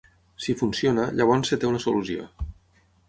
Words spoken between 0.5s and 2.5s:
funciona, llavors es té una solució.